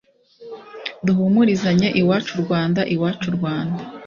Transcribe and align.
duhumurizanye 1.05 1.87
iwacu 2.01 2.33
rwanda 2.43 2.81
iwacu 2.95 3.27
rwanda 3.37 3.81